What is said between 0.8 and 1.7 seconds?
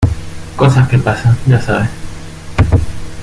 que pasan, ya